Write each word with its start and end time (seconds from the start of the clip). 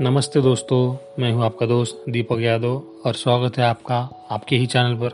नमस्ते 0.00 0.40
दोस्तों, 0.40 0.96
मैं 1.18 1.32
हूँ 1.32 1.44
आपका 1.44 1.66
दोस्त 1.66 2.04
दीपक 2.08 2.40
यादव 2.40 2.82
और 3.06 3.14
स्वागत 3.14 3.58
है 3.58 3.64
आपका, 3.64 4.26
आपके 4.30 4.56
ही 4.56 4.66
चैनल 4.66 4.94
पर। 4.94 5.08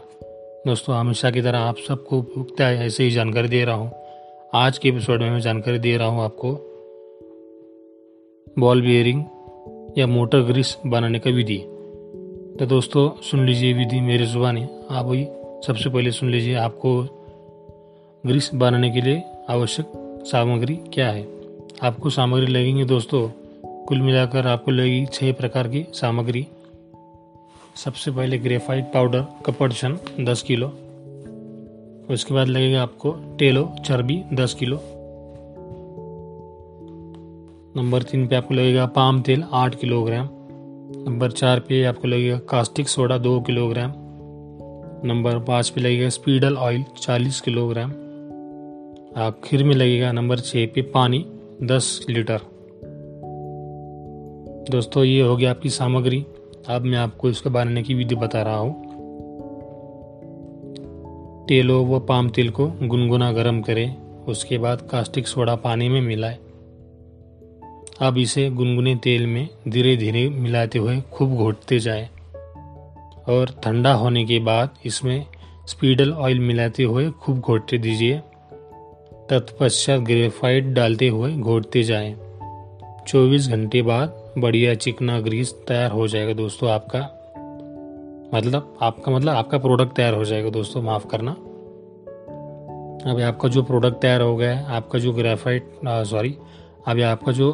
दोस्तों, 0.66 0.96
हमेशा 0.96 1.30
की 1.30 1.42
तरह 1.42 1.58
आप 1.58 1.76
सबको 1.88 2.22
पुख्ता 2.22 2.70
ऐसे 2.70 3.04
ही 3.04 3.10
जानकारी 3.10 3.48
दे 3.48 3.64
रहा 3.64 3.74
हूँ। 3.74 3.92
आज 4.54 4.78
के 4.78 4.88
एपिसोड 4.88 5.20
में 5.20 5.30
मैं 5.30 5.40
जानकारी 5.40 5.78
दे 5.78 5.96
रहा 5.96 6.08
हूँ 6.08 6.24
आपको 6.24 6.52
बॉल 8.58 8.82
बियरिंग 8.82 9.24
या 9.98 10.06
मोटर 10.06 10.40
ग्रीस 10.40 10.76
बनाने 10.86 11.18
का 11.18 11.30
विधि। 11.30 11.58
तो 12.58 12.66
दोस्तों, 12.66 13.22
सुन 13.22 13.46
लीजिए 13.46 13.72
विधि 13.72 14.00
मेरे 14.00 14.26
जुबानी। 14.26 14.66
आप 14.90 15.06
वही 15.06 15.24
सबसे 15.66 15.90
पहले 15.90 16.10
सुन 16.10 16.30
लीजिए 16.30 16.54
आपको 16.54 17.02
ग्रीस 18.26 18.50
बनाने 18.54 18.90
के 18.90 19.00
लिए 19.00 19.22
आवश्यक 19.50 19.92
सामग्री 20.26 20.76
क्या 20.76 21.08
है। 21.08 21.28
आपको 21.82 22.10
सामग्री 22.10 22.46
लगेंगे 22.46 22.84
दोस्तों 22.84 23.39
कुल 23.90 24.00
मिलाकर 24.00 24.46
आपको 24.46 24.70
लगेगी 24.70 25.06
छः 25.06 25.32
प्रकार 25.32 25.68
की 25.68 25.86
सामग्री। 25.92 26.46
सबसे 27.76 28.10
पहले 28.10 28.38
ग्रेफाइट 28.38 28.84
पाउडर 28.84 29.20
का 29.20 29.52
पर्सन 29.52 29.98
दस 30.20 30.42
किलो। 30.42 30.66
उसके 32.10 32.34
बाद 32.34 32.48
लगेगा 32.48 32.82
आपको 32.82 33.36
टेलो, 33.38 33.76
चर्बी, 33.84 34.22
दस 34.32 34.54
किलो। 34.54 34.80
नंबर 37.76 38.02
तीन 38.02 38.26
पे 38.26 38.36
आपको 38.36 38.54
लगेगा 38.54 38.86
पाम 38.86 39.22
तेल, 39.22 39.44
आठ 39.52 39.74
किलोग्राम। 39.74 40.28
नंबर 41.06 41.30
चार 41.30 41.60
पे 41.60 41.84
आपको 41.84 42.08
लगेगा 42.08 42.38
कास्टिक 42.38 42.88
सोडा 42.88 43.18
दो 43.18 43.40
किलोग्राम। 43.40 43.92
नंबर 45.08 45.38
पाँच 45.38 45.68
पे 45.68 45.80
लगेगा 45.80 46.08
स्पीडल 46.08 46.56
ऑयल 46.56 46.84
चालीस 46.98 47.40
किलोग्राम। 47.40 47.90
आखिर 49.16 49.64
में 49.64 49.74
लगेगा 49.74 50.12
नंबर 50.12 50.38
छः 50.38 50.66
पे 50.66 50.82
पानी, 50.82 51.26
दस 51.62 52.06
लीटर। 52.10 52.59
दोस्तों, 54.60 55.04
ये 55.04 55.20
हो 55.20 55.36
गया 55.36 55.50
आपकी 55.50 55.70
सामग्री। 55.70 56.26
अब 56.68 56.82
मैं 56.82 56.98
आपको 56.98 57.28
इसको 57.28 57.50
बनाने 57.50 57.82
की 57.82 57.94
विधि 57.94 58.14
बता 58.14 58.42
रहा 58.42 58.56
हूँ। 58.56 58.82
तेलो 61.48 61.84
व 61.84 62.00
पाम 62.00 62.28
तेल 62.28 62.50
को 62.50 62.66
गुनगुना 62.82 63.32
गर्म 63.32 63.60
करें, 63.60 63.96
उसके 64.28 64.58
बाद 64.58 64.88
कास्टिक 64.90 65.26
सोडा 65.28 65.54
पानी 65.54 65.88
में 65.88 66.00
मिलाए। 66.00 66.38
अब 68.00 68.18
इसे 68.18 68.50
गुनगुने 68.50 68.96
तेल 68.96 69.26
में 69.26 69.48
धीरे 69.68 69.96
धीरे 69.96 70.28
मिलाते 70.28 70.78
हुए 70.78 71.00
खूब 71.00 71.36
घोटते 71.36 71.78
जाए 71.78 72.08
और 73.28 73.60
ठंडा 73.64 73.92
होने 73.92 74.24
के 74.24 74.38
बाद 74.38 74.70
इसमें 74.86 75.26
स्पीडल 75.66 76.12
ऑयल 76.12 76.38
मिलाते 76.38 76.82
हुए 76.82 77.10
खूब 77.10 77.40
घोटते 77.40 77.78
दीजिए। 77.78 78.18
तत्पश्चात 79.30 80.00
ग्रेफाइट 80.00 80.64
डालते 80.64 81.08
हुए 81.08 81.32
घोटते 81.32 81.82
जाएँ। 81.82 82.16
24 83.08 83.48
घंटे 83.48 83.82
बाद 83.82 84.19
बढ़िया 84.38 84.74
चिकना 84.74 85.18
ग्रीस 85.20 85.52
तैयार 85.68 85.90
हो 85.90 86.06
जाएगा 86.08 86.32
दोस्तों 86.32 86.70
आपका। 86.70 86.98
मतलब 88.34 88.76
आपका 88.82 89.12
मतलब 89.12 89.34
आपका 89.34 89.58
प्रोडक्ट 89.58 89.94
तैयार 89.96 90.14
हो 90.14 90.24
जाएगा 90.24 90.50
दोस्तों, 90.50 90.82
माफ़ 90.82 91.06
करना। 91.06 91.30
अभी 93.10 93.22
आपका 93.22 93.48
जो 93.48 93.62
प्रोडक्ट 93.62 94.00
तैयार 94.02 94.20
हो 94.20 94.36
गया 94.36 94.54
है, 94.56 94.64
आपका 94.66 94.98
जो 94.98 95.12
ग्रेफाइट 95.12 95.70
सॉरी 95.84 96.36
अभी 96.86 97.02
आपका 97.02 97.32
जो 97.32 97.52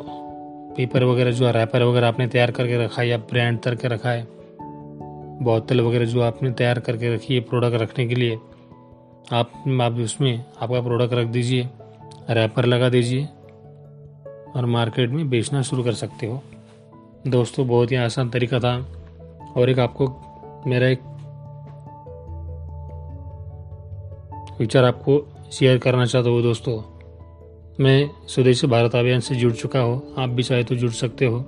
पेपर 0.76 1.04
वगैरह, 1.04 1.30
जो 1.30 1.50
रैपर 1.50 1.82
वगैरह 1.82 2.08
आपने 2.08 2.26
तैयार 2.26 2.50
करके 2.50 2.84
रखा 2.84 3.02
है 3.02 3.08
या 3.08 3.18
ब्रांड 3.18 3.60
करके 3.60 3.88
रखा 3.88 4.10
है 4.10 4.26
बोतल 5.42 5.80
वगैरह 5.80 6.04
जो 6.04 6.20
आपने 6.20 6.50
तैयार 6.50 6.78
करके 6.78 7.14
रखी 7.14 7.34
है 7.34 7.40
प्रोडक्ट 7.40 7.80
रखने 7.82 8.06
के 8.06 8.14
लिए, 8.14 8.38
आप 9.32 9.52
आप 9.82 9.98
उसमें 10.00 10.44
आपका 10.60 10.80
प्रोडक्ट 10.80 11.14
रख 11.14 11.26
दीजिए 11.26 11.68
रैपर 12.30 12.64
लगा 12.64 12.88
दीजिए 12.88 13.28
और 14.56 14.66
मार्केट 14.66 15.10
में 15.10 15.28
बेचना 15.30 15.62
शुरू 15.62 15.82
कर 15.84 15.92
सकते 15.92 16.26
हो। 16.26 16.42
दोस्तों 17.26 17.68
बहुत 17.68 17.90
ही 17.90 17.96
आसान 17.96 18.30
तरीका 18.30 18.58
था 18.60 18.76
और 19.56 19.70
एक 19.70 19.78
आपको, 19.78 20.06
मेरा 20.66 20.88
एक 20.88 21.00
विचार 24.60 24.84
आपको 24.84 25.34
शेयर 25.52 25.78
करना 25.78 26.06
चाहता 26.06 26.30
हूँ 26.30 26.42
दोस्तों। 26.42 26.82
मैं 27.84 28.10
स्वदेशी 28.28 28.66
भारत 28.66 28.94
अभियान 28.94 29.20
से 29.20 29.34
जुड़ 29.34 29.52
चुका 29.52 29.80
हूँ। 29.80 30.14
आप 30.18 30.28
भी 30.28 30.42
चाहे 30.42 30.64
तो 30.64 30.74
जुड़ 30.74 30.90
सकते 30.90 31.24
हो। 31.24 31.44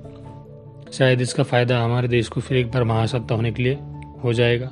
शायद 0.93 1.21
इसका 1.21 1.43
फ़ायदा 1.43 1.83
हमारे 1.85 2.09
देश 2.09 2.29
को 2.29 2.41
फिर 2.41 2.59
एक 2.59 2.71
बार 2.73 2.85
महासत्ता 2.85 3.35
होने 3.35 3.53
के 3.53 3.63
लिए 3.63 3.79
हो 4.25 4.33
जाएगा। 4.33 4.71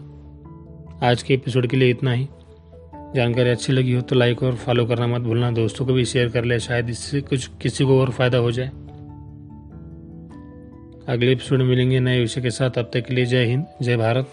आज 1.02 1.22
के 1.22 1.34
एपिसोड 1.34 1.66
के 1.66 1.76
लिए 1.76 1.90
इतना 1.90 2.12
ही। 2.12 2.28
जानकारी 3.14 3.50
अच्छी 3.50 3.72
लगी 3.72 3.92
हो 3.92 4.00
तो 4.00 4.16
लाइक 4.16 4.42
और 4.42 4.54
फॉलो 4.54 4.86
करना 4.86 5.06
मत 5.06 5.22
भूलना। 5.22 5.50
दोस्तों 5.50 5.86
को 5.86 5.92
भी 5.92 6.04
शेयर 6.04 6.28
कर 6.28 6.44
ले। 6.44 6.58
शायद 6.60 6.90
इससे 6.90 7.20
कुछ, 7.20 7.50
किसी 7.62 7.84
को 7.84 8.00
और 8.00 8.10
फ़ायदा 8.10 8.38
हो 8.38 8.52
जाए। 8.52 8.70
अगले 11.08 11.32
एपिसोड 11.32 11.58
में 11.58 11.66
मिलेंगे 11.66 12.00
नए 12.00 12.20
विषय 12.20 12.40
के 12.40 12.50
साथ। 12.50 12.78
अब 12.78 12.90
तक 12.94 13.00
के 13.00 13.14
लिए 13.14 13.26
जय 13.26 13.44
हिंद, 13.44 13.66
जय 13.82 13.96
भारत। 13.96 14.28